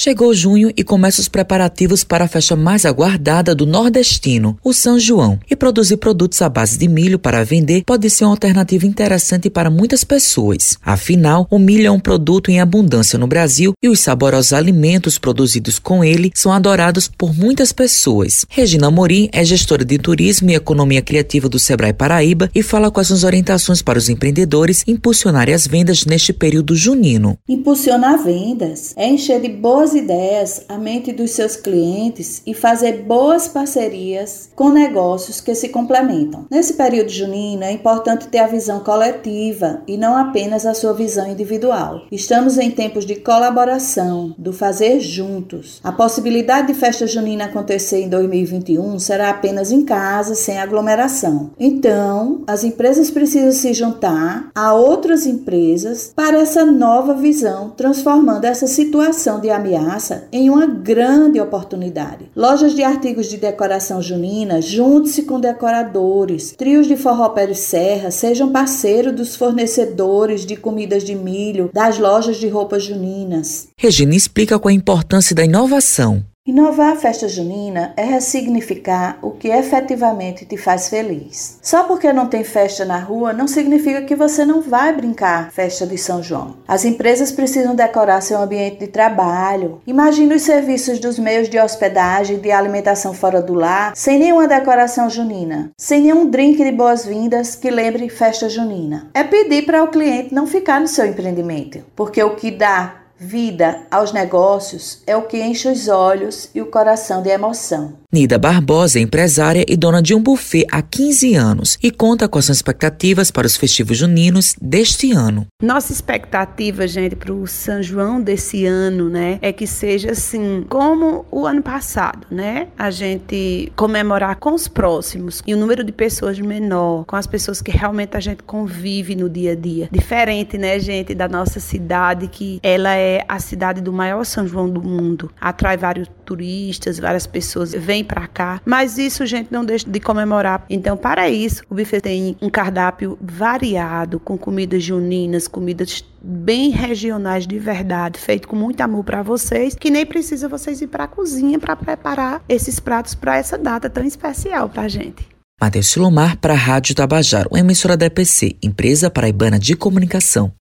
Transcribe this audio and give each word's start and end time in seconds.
Chegou 0.00 0.32
junho 0.32 0.72
e 0.76 0.84
começa 0.84 1.20
os 1.20 1.26
preparativos 1.26 2.04
para 2.04 2.26
a 2.26 2.28
festa 2.28 2.54
mais 2.54 2.86
aguardada 2.86 3.52
do 3.52 3.66
nordestino, 3.66 4.56
o 4.62 4.72
São 4.72 4.96
João. 4.96 5.40
E 5.50 5.56
produzir 5.56 5.96
produtos 5.96 6.40
à 6.40 6.48
base 6.48 6.78
de 6.78 6.86
milho 6.86 7.18
para 7.18 7.44
vender 7.44 7.82
pode 7.84 8.08
ser 8.08 8.22
uma 8.22 8.30
alternativa 8.30 8.86
interessante 8.86 9.50
para 9.50 9.68
muitas 9.68 10.04
pessoas. 10.04 10.78
Afinal, 10.84 11.48
o 11.50 11.58
milho 11.58 11.88
é 11.88 11.90
um 11.90 11.98
produto 11.98 12.48
em 12.48 12.60
abundância 12.60 13.18
no 13.18 13.26
Brasil 13.26 13.72
e 13.82 13.88
os 13.88 13.98
saborosos 13.98 14.52
alimentos 14.52 15.18
produzidos 15.18 15.80
com 15.80 16.04
ele 16.04 16.30
são 16.32 16.52
adorados 16.52 17.08
por 17.08 17.36
muitas 17.36 17.72
pessoas. 17.72 18.46
Regina 18.48 18.92
Morim 18.92 19.28
é 19.32 19.44
gestora 19.44 19.84
de 19.84 19.98
turismo 19.98 20.48
e 20.48 20.54
economia 20.54 21.02
criativa 21.02 21.48
do 21.48 21.58
Sebrae 21.58 21.92
Paraíba 21.92 22.48
e 22.54 22.62
fala 22.62 22.88
quais 22.88 23.08
são 23.08 23.16
as 23.16 23.24
orientações 23.24 23.82
para 23.82 23.98
os 23.98 24.08
empreendedores 24.08 24.84
impulsionarem 24.86 25.56
as 25.56 25.66
vendas 25.66 26.04
neste 26.04 26.32
período 26.32 26.76
junino. 26.76 27.36
Impulsionar 27.48 28.22
vendas 28.22 28.94
é 28.96 29.08
encher 29.08 29.40
de 29.40 29.48
boas 29.48 29.87
boas 29.88 29.94
ideias 29.94 30.62
à 30.68 30.76
mente 30.76 31.12
dos 31.12 31.30
seus 31.30 31.56
clientes 31.56 32.42
e 32.46 32.52
fazer 32.52 33.04
boas 33.04 33.48
parcerias 33.48 34.50
com 34.54 34.68
negócios 34.68 35.40
que 35.40 35.54
se 35.54 35.68
complementam. 35.68 36.46
Nesse 36.50 36.74
período 36.74 37.10
junino, 37.10 37.62
é 37.62 37.72
importante 37.72 38.28
ter 38.28 38.38
a 38.38 38.46
visão 38.46 38.80
coletiva 38.80 39.82
e 39.86 39.96
não 39.96 40.16
apenas 40.16 40.66
a 40.66 40.74
sua 40.74 40.92
visão 40.92 41.30
individual. 41.30 42.02
Estamos 42.12 42.58
em 42.58 42.70
tempos 42.70 43.06
de 43.06 43.16
colaboração, 43.16 44.34
do 44.36 44.52
fazer 44.52 45.00
juntos. 45.00 45.80
A 45.82 45.92
possibilidade 45.92 46.68
de 46.68 46.74
festa 46.74 47.06
junina 47.06 47.46
acontecer 47.46 48.02
em 48.02 48.08
2021 48.08 48.98
será 48.98 49.30
apenas 49.30 49.72
em 49.72 49.84
casa, 49.84 50.34
sem 50.34 50.58
aglomeração. 50.58 51.50
Então, 51.58 52.42
as 52.46 52.62
empresas 52.62 53.10
precisam 53.10 53.52
se 53.52 53.72
juntar 53.72 54.50
a 54.54 54.74
outras 54.74 55.26
empresas 55.26 56.12
para 56.14 56.38
essa 56.40 56.64
nova 56.66 57.14
visão, 57.14 57.70
transformando 57.70 58.44
essa 58.44 58.66
situação 58.66 59.40
de 59.40 59.48
ameaça 59.50 59.77
ameaça 59.78 60.28
em 60.32 60.50
uma 60.50 60.66
grande 60.66 61.40
oportunidade. 61.40 62.30
Lojas 62.34 62.74
de 62.74 62.82
artigos 62.82 63.28
de 63.28 63.36
decoração 63.36 64.02
junina, 64.02 64.60
junte-se 64.60 65.22
com 65.22 65.40
decoradores. 65.40 66.54
Trios 66.56 66.86
de 66.86 66.96
forró 66.96 67.28
pé 67.30 67.46
de 67.46 67.54
serra, 67.54 68.10
sejam 68.10 68.50
parceiros 68.50 69.14
dos 69.14 69.36
fornecedores 69.36 70.44
de 70.44 70.56
comidas 70.56 71.04
de 71.04 71.14
milho, 71.14 71.70
das 71.72 71.98
lojas 71.98 72.36
de 72.36 72.48
roupas 72.48 72.84
juninas. 72.84 73.68
Regina 73.78 74.14
explica 74.14 74.58
qual 74.58 74.70
a 74.70 74.74
importância 74.74 75.34
da 75.34 75.44
inovação. 75.44 76.24
Inovar 76.48 76.92
a 76.92 76.96
festa 76.96 77.28
junina 77.28 77.92
é 77.94 78.02
ressignificar 78.02 79.18
o 79.20 79.32
que 79.32 79.48
efetivamente 79.48 80.46
te 80.46 80.56
faz 80.56 80.88
feliz. 80.88 81.58
Só 81.60 81.84
porque 81.84 82.10
não 82.10 82.26
tem 82.26 82.42
festa 82.42 82.86
na 82.86 82.98
rua 82.98 83.34
não 83.34 83.46
significa 83.46 84.00
que 84.00 84.16
você 84.16 84.46
não 84.46 84.62
vai 84.62 84.90
brincar 84.94 85.52
festa 85.52 85.86
de 85.86 85.98
São 85.98 86.22
João. 86.22 86.56
As 86.66 86.86
empresas 86.86 87.30
precisam 87.30 87.76
decorar 87.76 88.22
seu 88.22 88.38
ambiente 88.38 88.78
de 88.78 88.86
trabalho. 88.86 89.82
Imagine 89.86 90.36
os 90.36 90.40
serviços 90.40 90.98
dos 90.98 91.18
meios 91.18 91.50
de 91.50 91.60
hospedagem 91.60 92.38
e 92.38 92.40
de 92.40 92.50
alimentação 92.50 93.12
fora 93.12 93.42
do 93.42 93.52
lar 93.52 93.92
sem 93.94 94.18
nenhuma 94.18 94.48
decoração 94.48 95.10
junina, 95.10 95.70
sem 95.76 96.00
nenhum 96.00 96.30
drink 96.30 96.64
de 96.64 96.72
boas-vindas 96.72 97.56
que 97.56 97.70
lembre 97.70 98.08
festa 98.08 98.48
junina. 98.48 99.10
É 99.12 99.22
pedir 99.22 99.66
para 99.66 99.84
o 99.84 99.88
cliente 99.88 100.34
não 100.34 100.46
ficar 100.46 100.80
no 100.80 100.88
seu 100.88 101.04
empreendimento, 101.04 101.84
porque 101.94 102.22
o 102.22 102.36
que 102.36 102.50
dá 102.50 103.02
vida 103.18 103.80
aos 103.90 104.12
negócios 104.12 105.02
é 105.06 105.16
o 105.16 105.22
que 105.22 105.42
enche 105.42 105.68
os 105.68 105.88
olhos 105.88 106.48
e 106.54 106.62
o 106.62 106.66
coração 106.66 107.20
de 107.22 107.30
emoção. 107.30 107.98
Nida 108.10 108.38
Barbosa 108.38 108.98
é 108.98 109.02
empresária 109.02 109.66
e 109.68 109.76
dona 109.76 110.00
de 110.00 110.14
um 110.14 110.22
buffet 110.22 110.64
há 110.72 110.80
15 110.80 111.34
anos 111.34 111.78
e 111.82 111.90
conta 111.90 112.26
com 112.26 112.38
as 112.38 112.48
expectativas 112.48 113.30
para 113.30 113.46
os 113.46 113.54
festivos 113.54 113.98
juninos 113.98 114.54
deste 114.62 115.12
ano. 115.12 115.46
Nossa 115.62 115.92
expectativa, 115.92 116.86
gente, 116.86 117.14
para 117.16 117.32
o 117.32 117.46
São 117.46 117.82
João 117.82 118.18
desse 118.18 118.64
ano, 118.64 119.10
né, 119.10 119.38
é 119.42 119.52
que 119.52 119.66
seja 119.66 120.12
assim 120.12 120.64
como 120.70 121.26
o 121.30 121.46
ano 121.46 121.62
passado, 121.62 122.26
né? 122.30 122.68
A 122.78 122.90
gente 122.90 123.70
comemorar 123.76 124.36
com 124.36 124.54
os 124.54 124.68
próximos 124.68 125.42
e 125.46 125.52
o 125.52 125.58
número 125.58 125.84
de 125.84 125.92
pessoas 125.92 126.38
menor, 126.38 127.04
com 127.04 127.16
as 127.16 127.26
pessoas 127.26 127.60
que 127.60 127.70
realmente 127.70 128.16
a 128.16 128.20
gente 128.20 128.42
convive 128.42 129.14
no 129.14 129.28
dia 129.28 129.52
a 129.52 129.54
dia. 129.54 129.88
Diferente, 129.92 130.56
né, 130.56 130.78
gente, 130.78 131.14
da 131.14 131.28
nossa 131.28 131.60
cidade 131.60 132.26
que 132.28 132.58
ela 132.62 132.94
é 132.94 133.07
a 133.28 133.38
cidade 133.38 133.80
do 133.80 133.92
maior 133.92 134.24
São 134.24 134.46
João 134.46 134.68
do 134.68 134.82
mundo. 134.82 135.30
Atrai 135.40 135.76
vários 135.76 136.08
turistas, 136.24 136.98
várias 136.98 137.26
pessoas 137.26 137.72
vêm 137.72 138.04
para 138.04 138.26
cá, 138.26 138.60
mas 138.64 138.98
isso, 138.98 139.24
gente, 139.26 139.52
não 139.52 139.64
deixa 139.64 139.88
de 139.88 140.00
comemorar. 140.00 140.64
Então, 140.68 140.96
para 140.96 141.28
isso, 141.30 141.62
o 141.70 141.74
buffet 141.74 142.00
tem 142.00 142.36
um 142.40 142.50
cardápio 142.50 143.18
variado, 143.20 144.20
com 144.20 144.36
comidas 144.36 144.82
juninas, 144.82 145.48
comidas 145.48 146.04
bem 146.22 146.70
regionais 146.70 147.46
de 147.46 147.58
verdade, 147.58 148.18
feito 148.18 148.48
com 148.48 148.56
muito 148.56 148.80
amor 148.80 149.04
para 149.04 149.22
vocês, 149.22 149.74
que 149.74 149.90
nem 149.90 150.04
precisa 150.04 150.48
vocês 150.48 150.80
ir 150.80 150.88
para 150.88 151.04
a 151.04 151.08
cozinha 151.08 151.58
para 151.58 151.76
preparar 151.76 152.42
esses 152.48 152.80
pratos 152.80 153.14
para 153.14 153.36
essa 153.36 153.56
data 153.56 153.88
tão 153.88 154.04
especial 154.04 154.68
para 154.68 154.88
gente. 154.88 155.26
Matheus 155.60 155.88
Silomar 155.88 156.36
para 156.38 156.54
a 156.54 156.56
Rádio 156.56 156.94
Tabajaro, 156.94 157.48
uma 157.50 157.58
emissora 157.58 157.96
da 157.96 158.06
EPC, 158.06 158.56
Empresa 158.62 159.10
Paraibana 159.10 159.58
de 159.58 159.74
Comunicação. 159.74 160.52